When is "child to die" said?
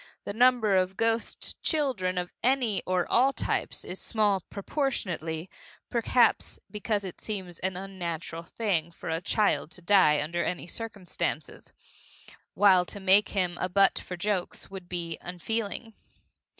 9.21-10.19